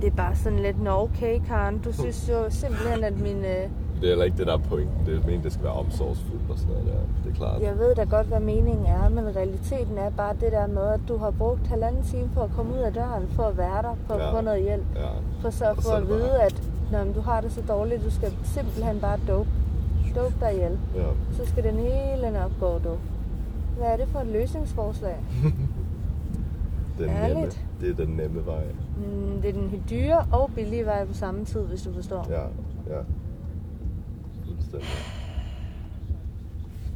[0.00, 3.36] det er bare sådan lidt, nå okay Karen, du synes jo simpelthen, at min...
[3.36, 3.64] Øh,
[4.00, 5.06] Det er heller ikke det, der er pointen.
[5.06, 7.00] Det er meningen, det skal være omsorgsfuldt og sådan noget der.
[7.24, 7.62] Det er klart.
[7.62, 11.00] jeg ved da godt, hvad meningen er, men realiteten er bare det der med, at
[11.08, 13.94] du har brugt halvanden time på at komme ud af døren, for at være der,
[14.06, 14.32] for at Ja.
[14.38, 14.84] få noget hjælp.
[14.96, 15.08] Ja.
[15.40, 16.62] For så at få at bare- vide, at
[16.92, 19.48] når du har det så dårligt, du skal simpelthen bare dope.
[20.16, 20.78] Dope dig ihjel.
[20.96, 21.02] Ja.
[21.36, 22.94] Så skal den hele nok gå, du.
[23.78, 25.16] Hvad er det for et løsningsforslag?
[26.98, 27.36] Den Ærligt.
[27.36, 28.64] nemme, det er den nemme vej.
[28.96, 32.26] Mm, Det er den dyre og billige vej på samme tid, hvis du forstår.
[32.30, 32.42] Ja,
[32.96, 33.00] ja.
[34.46, 34.88] Fuldstændig.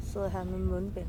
[0.02, 1.06] Sidder her med mundbind.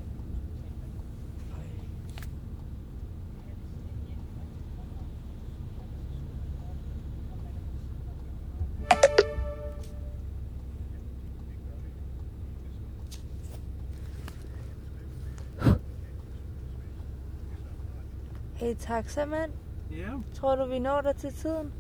[18.73, 19.51] Hey taxamand,
[19.91, 21.71] Ja, tror du vi når der til tiden?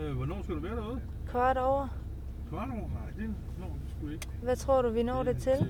[0.00, 1.00] øh, hvornår skal du være derude?
[1.30, 1.88] Kvart over.
[2.48, 2.80] Kvart over?
[2.88, 4.28] Nej, det når vi sgu ikke.
[4.42, 5.52] Hvad tror du vi når det til?
[5.52, 5.66] er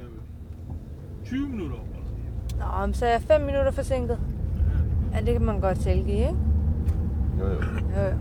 [1.25, 2.81] 20 minutter over.
[2.81, 4.19] Nå, men så er jeg 5 minutter forsinket.
[5.15, 6.37] Ja, det kan man godt tilgive, ikke?
[7.41, 7.53] Jo, jo.
[7.97, 8.17] Jo, jo.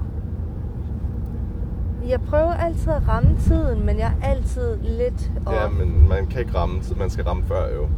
[2.09, 5.55] Jeg prøver altid at ramme tiden, men jeg er altid lidt off.
[5.55, 7.89] Ja, men man kan ikke ramme, så man skal ramme før jo.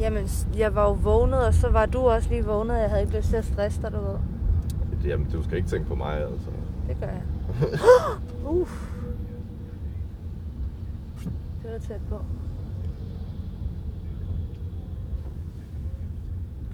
[0.00, 0.26] Jamen,
[0.56, 2.74] jeg var jo vågnet, og så var du også lige vågnet.
[2.74, 4.18] Jeg havde ikke lyst til at stresse dig, du ved.
[5.04, 6.50] Jamen, du skal ikke tænke på mig, altså.
[6.88, 7.22] Det gør jeg.
[8.60, 8.88] Uff.
[11.62, 12.20] Det var tæt på.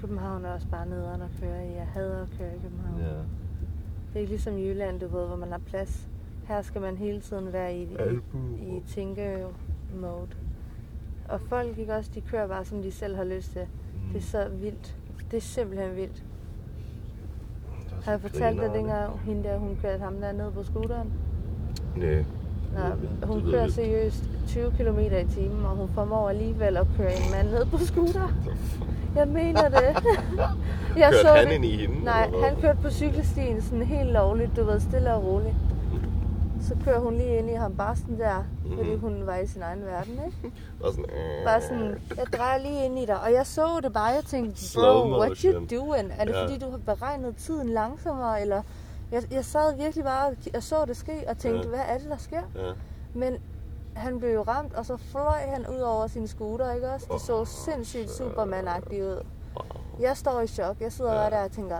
[0.01, 1.73] København er også bare nederen at køre i.
[1.75, 3.01] Jeg hader at køre i København.
[3.01, 3.17] Ja.
[4.09, 6.09] Det er ikke ligesom Jylland, du ved, hvor man har plads.
[6.45, 10.29] Her skal man hele tiden være i, i, i tænke-mode.
[11.29, 13.61] Og folk, ikke også, de kører bare, som de selv har lyst til.
[13.63, 14.13] Mm.
[14.13, 14.97] Det er så vildt.
[15.31, 16.23] Det er simpelthen vildt.
[17.91, 21.13] Er Har jeg fortalt dig, dengang hende der, hun kørte ham der ned på scooteren?
[21.97, 22.23] Nej.
[23.21, 23.71] Nå, hun kører vi.
[23.73, 27.79] seriøst 20 km i timen, og hun formår alligevel at køre en mand ned på
[27.79, 28.29] scooter.
[29.17, 29.83] Jeg mener det.
[30.97, 31.53] jeg Kørte så han det.
[31.55, 35.25] ind i hende, Nej, han kørte på cykelstien sådan helt lovligt, du ved, stille og
[35.25, 35.55] roligt.
[36.69, 38.77] Så kører hun lige ind i ham bare sådan der, Mhm.
[38.77, 40.57] fordi hun var i sin egen verden, ikke?
[40.83, 43.21] Bare sådan, øh, Bare sådan, jeg drejer lige ind i dig.
[43.21, 46.13] Og jeg så det bare, jeg tænkte, bro, what you doing?
[46.19, 46.45] Er det Ja.
[46.45, 48.63] fordi, du har beregnet tiden langsommere, eller...
[49.13, 51.69] Jeg, jeg sad virkelig bare og så det ske, og tænkte, Ja.
[51.69, 52.43] hvad er det, der sker?
[52.55, 52.73] Ja.
[53.15, 53.37] Men
[53.95, 57.07] han blev jo ramt, og så fløj han ud over sin scooter, ikke også?
[57.13, 59.25] Det så sindssygt superman ud.
[60.01, 60.77] Jeg står i chok.
[60.81, 61.19] Jeg sidder Ja.
[61.19, 61.77] bare der og tænker,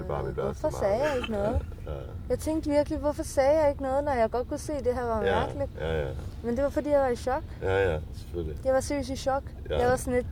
[0.00, 1.58] Det bare mit værste hvorfor sagde jeg ikke noget?
[1.86, 1.90] Ja,
[2.30, 4.94] Jeg tænkte virkelig, hvorfor sagde jeg ikke noget, når jeg godt kunne se, at det
[4.94, 5.70] her var ja, mærkeligt?
[5.80, 6.08] ja, ja,
[6.42, 7.42] Men det var fordi, jeg var i chok.
[7.62, 8.56] ja, ja, selvfølgelig.
[8.64, 9.42] Jeg var seriøst i chok.
[9.70, 9.78] Ja.
[9.80, 10.26] Jeg var sådan lidt,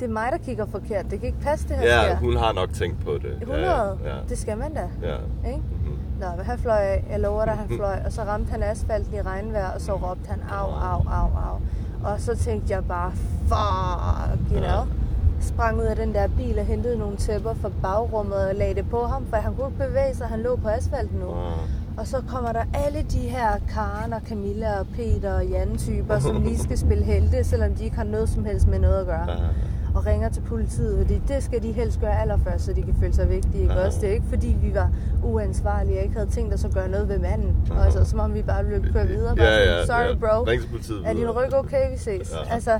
[0.00, 1.10] det er mig, der kigger forkert.
[1.10, 2.16] Det kan ikke passe, det her Ja, sker.
[2.16, 3.36] hun har nok tænkt på det.
[3.40, 3.66] 100.
[3.72, 3.84] Ja,
[4.16, 4.88] ja, Det skal man da.
[5.02, 5.16] ja.
[5.48, 5.58] Ikke?
[5.84, 5.98] Mhm.
[6.20, 7.04] Nå, han fløj af.
[7.10, 7.98] Jeg lover dig, han fløj.
[8.06, 11.60] Og så ramte han asfalten i regnvejr, og så råbte han au, au, au, au.
[12.12, 13.12] Og så tænkte jeg bare,
[13.48, 14.80] fuck, you Ja.
[15.40, 18.90] Sprang ud af den der bil og hentede nogle tæpper fra bagrummet og lagde det
[18.90, 20.26] på ham, for han kunne ikke bevæge sig.
[20.26, 21.30] Han lå på asfalten nu.
[21.30, 21.98] Ah.
[21.98, 26.18] Og så kommer der alle de her Karen og Camilla og Peter og Jan typer,
[26.18, 29.06] som lige skal spille helte, selvom de ikke har noget som helst med noget at
[29.06, 29.30] gøre.
[29.30, 29.36] Ja.
[29.94, 33.12] Og ringer til politiet, fordi det skal de helst gøre allerførst, så de kan føle
[33.14, 33.62] sig vigtige.
[33.62, 33.74] Ikke?
[33.74, 33.86] Ja.
[33.86, 34.90] Også, det er ikke fordi, vi var
[35.24, 37.56] uansvarlige og ikke havde tænkt os at gøre noget ved manden.
[37.70, 37.84] Ja.
[37.84, 39.36] Altså, som om vi bare ville køre videre.
[39.36, 40.14] Bare Ja, ja, Sorry ja.
[40.14, 42.32] bro, Ring til politiet er din ryg okay, vi ses?
[42.48, 42.78] Ja, Altså, ja.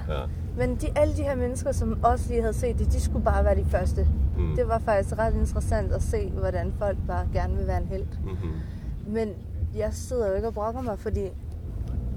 [0.60, 3.44] Men de, alle de her mennesker, som også lige havde set det, de skulle bare
[3.44, 4.08] være de første.
[4.38, 4.56] Mm.
[4.56, 8.06] Det var faktisk ret interessant at se, hvordan folk bare gerne vil være en held.
[8.24, 8.52] Mhm.
[9.06, 9.28] Men
[9.76, 11.24] jeg sidder jo ikke og brokker mig, fordi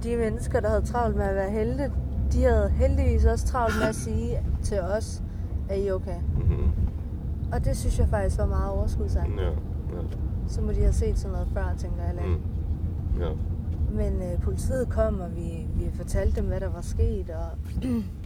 [0.03, 1.91] de mennesker, der havde travlt med at være helte,
[2.33, 5.23] de havde heldigvis også travlt med at sige til os,
[5.69, 6.19] er I okay?
[6.37, 6.71] Mhm.
[7.53, 9.29] Og det synes jeg faktisk var meget overskudsagt.
[9.37, 9.53] Ja, ja.
[10.47, 12.13] Så må de have set sådan noget før, tænker jeg.
[12.25, 13.21] Mm.
[13.21, 13.29] Ja.
[13.93, 17.45] Men øh, politiet kom, og vi, vi fortalte dem, hvad der var sket, og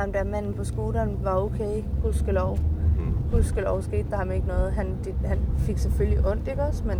[0.00, 2.58] ham der manden på scooteren var okay, gudskelov.
[2.98, 3.14] Mm.
[3.32, 4.72] Gudskelov skete der ham ikke noget.
[4.72, 6.82] Han, det, han fik selvfølgelig ondt, ikke også?
[6.86, 6.96] Men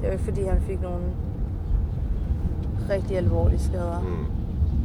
[0.00, 1.00] det var ikke fordi, han fik nogle
[2.90, 4.00] rigtig alvorlige skader.
[4.00, 4.26] Mm.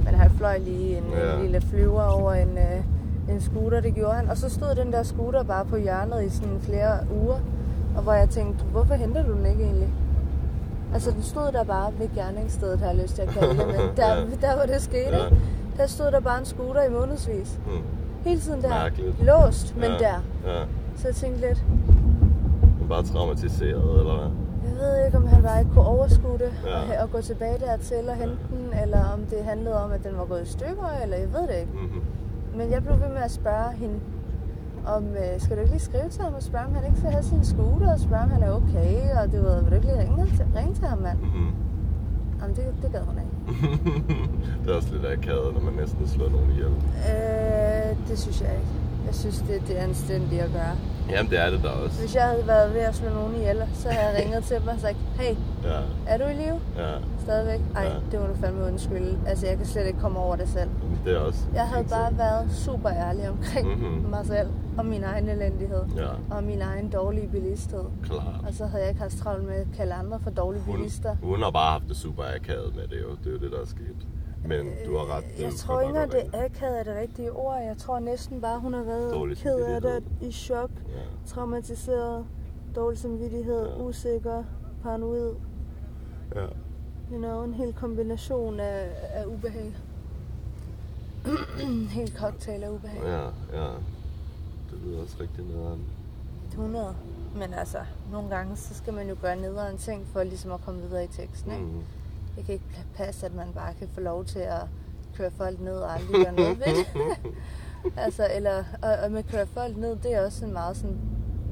[0.05, 1.35] Men han fløj lige en, Ja.
[1.35, 2.83] en lille flyver over en, øh,
[3.35, 4.29] en scooter, det gjorde han.
[4.29, 7.39] Og så stod den der scooter bare på hjørnet i sådan flere uger.
[7.95, 9.89] Og hvor jeg tænkte, hvorfor henter du den ikke egentlig?
[10.93, 13.67] Altså, den stod der bare ved gerningsstedet, har jeg lyst til at kalde det.
[13.67, 14.21] Men der, Ja.
[14.41, 15.23] der hvor det skete, Ja.
[15.77, 15.81] Ja.
[15.81, 17.59] der stod der bare en scooter i månedsvis.
[17.65, 17.71] Mm.
[18.23, 18.69] Hele tiden der.
[18.69, 19.23] Mærkeligt.
[19.23, 19.97] Låst, men ja.
[19.97, 20.17] der.
[20.53, 20.63] Ja.
[20.95, 21.63] Så jeg tænkte lidt,
[22.83, 24.31] er bare traumatiseret, eller hvad?
[24.69, 26.77] jeg ved ikke, om han bare ikke kunne overskue det Ja.
[26.99, 30.17] og, og gå tilbage dertil og hente den, eller om det handlede om, at den
[30.17, 31.71] var gået i stykker, eller jeg ved det ikke.
[31.73, 32.01] Mhm.
[32.57, 33.95] Men jeg blev ved med at spørge hende,
[34.95, 37.11] om, øh, skal du ikke lige skrive til ham og spørge, om han ikke skal
[37.11, 39.87] have sin scooter, og spørge, om han er okay, og du ved, vil du ikke
[39.87, 41.19] lige ringe til, ringe til ham, mand?
[41.19, 41.47] Mhm.
[42.43, 43.35] Jamen, det, det gad hun ikke.
[44.63, 46.73] det er også lidt akavet, når man næsten slår nogen ihjel.
[47.11, 48.67] Øh, det synes jeg ikke.
[49.05, 50.75] Jeg synes, det, det er anstændigt at gøre.
[51.09, 51.99] Jamen, det er det da også.
[51.99, 54.67] Hvis jeg havde været ved at slå nogen ihjel, så havde jeg ringet til dem
[54.67, 56.59] og sagt, hey, Ja, er du i live?
[56.77, 56.91] ja.
[57.19, 57.59] Stadigvæk?
[57.75, 57.93] Ej, Ja.
[58.11, 59.19] det må du fandme undskylde.
[59.27, 60.69] Altså, jeg kan slet ikke komme over det selv.
[61.05, 61.39] Det er også...
[61.53, 62.17] Jeg havde bare ting.
[62.17, 63.79] været super ærlig omkring Mhm.
[63.87, 64.09] mm-hmm.
[64.09, 67.83] mig selv, og min egen elendighed, Ja, og min egen dårlige bevidsthed.
[68.03, 68.21] klart.
[68.47, 71.15] Og så havde jeg ikke haft travlt med at kalde andre for dårlige Hun, bilister.
[71.23, 73.09] hun har bare haft det super akavet med det jo.
[73.23, 73.95] Det er jo det, der er sket.
[74.45, 75.23] Men du har ret.
[75.39, 77.61] Jeg tror ikke være det akavet er det rigtige ord.
[77.61, 81.01] Jeg tror næsten bare, hun har været Dårlig ked af det, i chok, Ja.
[81.27, 82.25] traumatiseret,
[82.75, 83.83] dårlig samvittighed, Ja.
[83.83, 84.43] usikker,
[84.83, 85.33] paranoid.
[86.35, 86.45] Ja.
[87.11, 89.73] You know, en hel kombination af, af ubehag.
[91.63, 93.01] en hel cocktail af ubehag.
[93.03, 93.21] Ja,
[93.63, 93.67] ja.
[94.71, 95.81] Det lyder også rigtig nederen.
[96.51, 96.95] 100.
[97.35, 97.77] Men altså,
[98.11, 101.07] nogle gange, så skal man jo gøre nederen ting, for ligesom at komme videre i
[101.07, 101.63] teksten, ikke?
[101.63, 101.81] Mm.
[102.35, 102.65] Det kan ikke
[102.95, 104.61] passe, at man bare kan få lov til at
[105.17, 106.85] køre folk ned og aldrig gøre noget ved
[108.05, 110.97] altså, eller, og, og med køre folk ned, det er også en meget sådan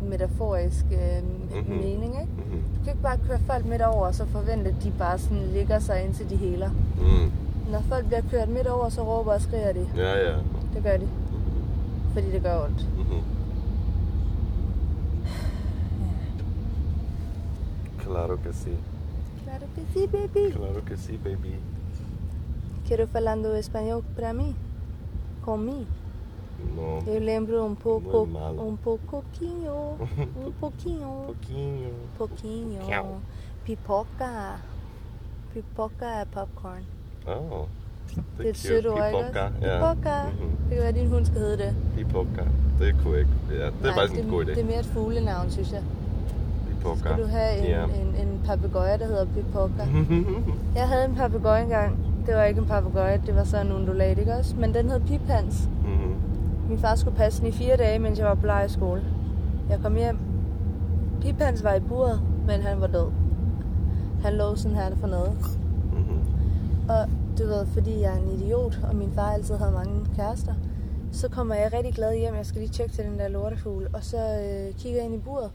[0.09, 1.57] metaforisk øh, Mhm.
[1.59, 1.75] mm-hmm.
[1.75, 2.31] mening, ikke?
[2.37, 2.63] Mhm.
[2.77, 5.37] Du kan ikke bare køre folk midt over, og så forvente, at de bare sådan
[5.53, 6.69] ligger sig indtil de heler.
[6.97, 7.31] Mm.
[7.71, 9.87] Når folk bliver kørt midt over, så råber og skriger de.
[9.97, 10.35] Ja, ja.
[10.73, 11.07] Det gør de,
[12.13, 12.85] fordi det gør ondt.
[12.97, 13.21] Mhm.
[18.03, 18.71] Claro que sí.
[19.61, 20.51] Claro que sí, baby.
[20.53, 21.55] Claro que sí, baby.
[22.87, 24.55] Quiero falando espanhol para mim?
[25.45, 25.85] Comi.
[26.75, 26.99] No.
[27.07, 28.67] Eu lembro um pouco, malo.
[28.67, 29.97] um pouquinho,
[30.37, 31.91] um pouquinho, Poquinho.
[32.17, 32.79] pouquinho.
[32.79, 33.21] Pouquinho.
[33.65, 34.59] Pipoca.
[35.53, 36.83] Pipoca er popcorn.
[37.27, 37.65] Oh.
[38.37, 39.51] Det er ikke Pipoca.
[39.61, 39.93] Ja.
[39.93, 40.23] Pipoca.
[40.29, 40.49] Mhm.
[40.69, 41.75] Det kan være, at din hund skal hedde det.
[41.95, 42.43] Pipoca.
[42.79, 43.31] Det kunne jeg ikke.
[43.49, 44.49] Ja, det er Nej, faktisk det, en god idé.
[44.49, 45.83] Det er mere et fuglenavn, synes jeg.
[46.81, 46.99] Pipoca.
[46.99, 47.83] Skal du have en, Ja.
[47.83, 49.83] en, en papegøje, der hedder Pipoca?
[50.79, 51.97] Jeg havde en papegøje engang.
[52.25, 54.55] Det var ikke en papegøje, det var sådan en undulat, ikke også?
[54.55, 55.69] Men den hed Piphans.
[55.83, 56.15] Mhm.
[56.69, 59.01] Min far skulle passe den i fire dage, mens jeg var på skole.
[59.69, 60.17] Jeg kom hjem.
[61.21, 63.07] Piphans var i buret, men han var død.
[64.23, 65.31] Han lå sådan her for noget.
[65.93, 66.19] Mhm.
[66.89, 67.05] Og
[67.37, 70.53] du ved, fordi jeg er en idiot, og min far altid havde mange kærester,
[71.11, 72.35] så kommer jeg rigtig glad hjem.
[72.35, 73.87] Jeg skal lige tjekke til den der lortefugl.
[73.93, 75.49] Og så øh, kigger jeg ind i buret.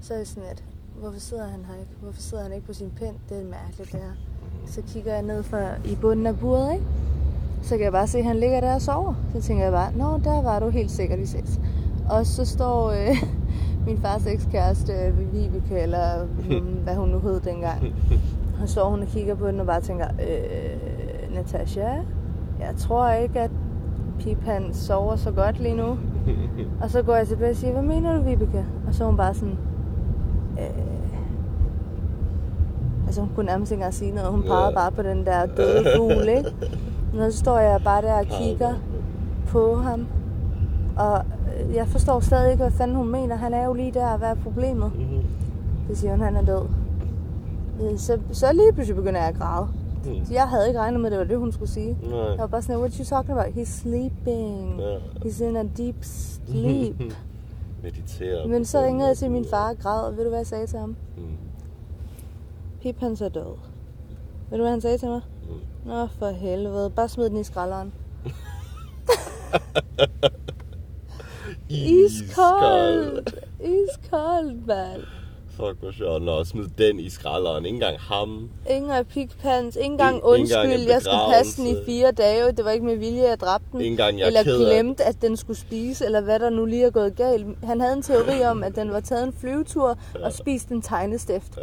[0.00, 0.64] Så er jeg sådan, at
[1.00, 1.90] hvorfor sidder han her ikke?
[2.02, 3.14] Hvorfor sidder han ikke på sin pind?
[3.28, 4.12] Det er mærkeligt, det her.
[4.66, 6.84] Så kigger jeg ned fra, i bunden af buret, ikke?
[7.62, 9.14] Så kan jeg bare se, at han ligger der og sover.
[9.34, 11.58] Så tænker jeg bare, nå, der var du helt sikkert i sex.
[12.10, 13.16] Og så står øh,
[13.86, 16.26] min fars ekskæreste, øh, Vibeke, eller
[16.60, 17.94] mm, hvad hun nu hed dengang.
[18.62, 21.88] Og så står hun og kigger på den og bare tænker, øh, Natasha,
[22.60, 23.50] jeg tror ikke, at
[24.18, 25.98] Pip han sover så godt lige nu.
[26.82, 28.64] Og så går jeg tilbage og siger, hvad mener du, Vibeke?
[28.86, 29.58] Og så er hun bare sådan,
[30.58, 31.10] øh,
[33.06, 34.30] altså hun kunne nærmest ikke engang sige noget.
[34.30, 34.74] Hun pegede Ja.
[34.74, 36.50] bare på den der døde fugl, ikke?
[37.14, 38.74] Så står jeg bare der og kigger
[39.48, 40.06] på ham.
[40.96, 41.22] Og
[41.68, 43.36] øh, jeg forstår stadig ikke, hvad fanden hun mener.
[43.36, 44.92] Han er jo lige der, hvad er problemet?
[44.94, 45.24] Mhm.
[45.90, 46.62] Så siger hun, han er død.
[47.82, 49.66] Øh, Så, så lige pludselig begynder jeg at græde.
[50.04, 50.14] Mhm.
[50.32, 51.96] Jeg havde ikke regnet med, at det var det, hun skulle sige.
[52.10, 52.18] Nej.
[52.18, 53.52] Jeg var bare sådan, what you talking about?
[53.54, 54.80] He's sleeping.
[54.80, 54.96] Ja.
[55.24, 57.02] He's in a deep sleep.
[57.82, 58.48] Meditere.
[58.48, 60.66] Men så ringede jeg til min far og græd, og ved du, hvad jeg sagde
[60.66, 60.96] til ham?
[61.16, 61.36] Mm.
[62.82, 63.56] Pip, han så død.
[64.50, 65.20] Ved du, hvad han sagde til mig?
[65.48, 65.88] Mm.
[65.88, 66.90] Nå, for helvede.
[66.90, 67.92] Bare smid den i skralderen.
[71.68, 73.34] Iskoldt.
[73.60, 75.00] Iskoldt, mand.
[75.60, 76.22] Fuck, hvor sjovt.
[76.22, 77.64] Nå, smid den i skralderen.
[77.64, 78.50] Ikke engang ham.
[78.70, 79.76] Ingen af pikpants.
[79.76, 80.88] Ikke engang en undskyld.
[80.88, 82.52] Jeg skulle passe den i fire dage.
[82.52, 83.80] Det var ikke med vilje, jeg dræbte den.
[83.80, 86.84] Ikke engang jeg er eller glemte, at den skulle spise, eller hvad der nu lige
[86.84, 87.46] er gået galt.
[87.64, 91.56] Han havde en teori om, at den var taget en flyvetur og spist en tegnestift.
[91.56, 91.62] Ja.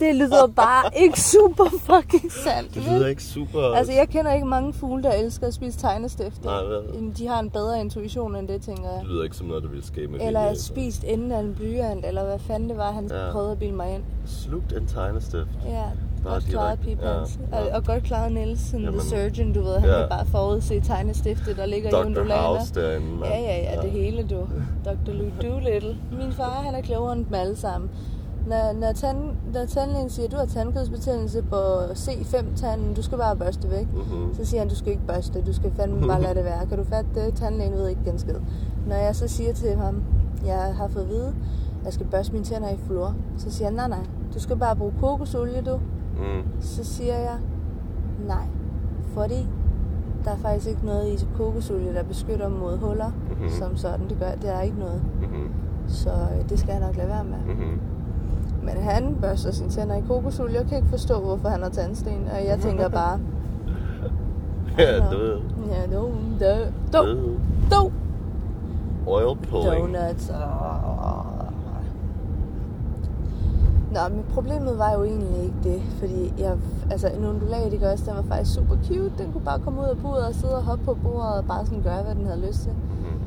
[0.00, 2.74] Det lyder bare ikke super fucking sandt.
[2.74, 3.62] Det lyder ikke super...
[3.74, 6.44] Altså, jeg kender ikke mange fugle, der elsker at spise tegnestifter.
[6.44, 7.12] Nej, vel.
[7.18, 9.00] De har en bedre intuition end det, tænker jeg.
[9.00, 10.66] Det lyder ikke som noget, der ville ske med Eller vilje, altså.
[10.66, 13.30] spist enden af en blyant, eller hvad fanden det var, han Ja.
[13.32, 14.02] prøvede at bilde mig ind.
[14.26, 15.48] Slugt en tegnestift.
[15.66, 15.82] Ja,
[16.24, 17.02] Bare godt klaret direkte.
[17.02, 17.38] Pipans.
[17.52, 17.76] Ja, Og, ja.
[17.76, 19.78] og godt klaret Nielsen, Jamen, the surgeon, du ved.
[19.78, 19.98] Han ja.
[19.98, 22.06] kan bare forudse tegnestiftet, der ligger i Dr.
[22.06, 22.42] undulater.
[22.42, 23.32] House derinde, mand.
[23.32, 24.36] Ja, ja, ja, det hele, du.
[24.86, 25.12] Dr.
[25.12, 25.96] Lou Doolittle.
[26.18, 27.90] Min far, han er klogere end dem alle sammen.
[28.48, 29.18] Når, når, tand,
[29.54, 31.56] når tandlægen siger, du har tandkødsbetændelse på
[31.92, 33.86] C5-tanden, du skal bare børste væk.
[33.92, 34.34] Mhm.
[34.34, 36.66] Så siger han, du skal ikke børste, du skal fandme bare lade det være.
[36.66, 37.34] Kan du fatte det?
[37.34, 38.34] Tandlægen ved ikke den skid.
[38.86, 40.02] Når jeg så siger til ham,
[40.46, 43.66] jeg har fået at vide, at jeg skal børste mine tænder i fluor, så siger
[43.68, 45.76] han, nej, nej, du skal bare bruge kokosolie, du.
[46.18, 46.60] Mm.
[46.60, 47.36] Så siger jeg,
[48.26, 48.46] nej,
[49.06, 49.48] fordi
[50.24, 53.34] der er faktisk ikke noget i kokosolie, der beskytter mod huller, Mhm.
[53.38, 53.50] mm-hmm.
[53.50, 54.08] som sådan.
[54.08, 55.02] Det gør, det er ikke noget.
[55.20, 55.50] Mhm.
[55.88, 57.54] Så øh, det skal jeg nok lade være med.
[57.54, 57.77] Mhm.
[58.74, 60.58] Men han børster sine tænder i kokosolie.
[60.58, 62.28] Jeg kan ikke forstå, hvorfor han har tandsten.
[62.32, 63.18] Og jeg tænker bare,
[64.78, 65.40] Ja, død.
[65.68, 66.02] ja, do,
[66.40, 67.36] do, Død.
[67.70, 67.92] do.
[69.06, 69.94] Oil pulling.
[69.94, 70.32] Donuts.
[73.92, 76.56] Nå, men problemet var jo egentlig ikke det, fordi jeg,
[76.90, 79.12] altså en undulat, gør også, den var faktisk super cute.
[79.18, 81.66] Den kunne bare komme ud af buret og sidde og hoppe på bordet og bare
[81.66, 82.72] sådan gøre, hvad den havde lyst til.
[82.72, 83.20] Mhm.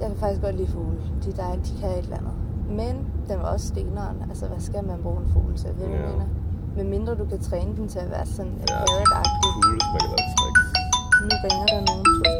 [0.00, 0.96] Jeg kan faktisk godt lide fugle.
[1.24, 2.32] De, der, de kan et eller andet.
[2.70, 4.16] Men den var også steneren.
[4.30, 5.70] Altså, hvad skal man bruge en fugl til?
[5.78, 5.98] Ved du, Ja.
[6.10, 6.26] mener?
[6.76, 9.50] Men mindre du kan træne den til at være sådan Ja, parrot-agtig.
[9.72, 10.18] Hvis man kan.
[11.28, 12.35] Nu ringer der nogen.